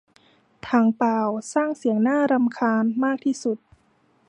[0.67, 1.19] ถังเปล่า
[1.53, 3.57] สร้างเสียงน่ารำคาญมากที่สุด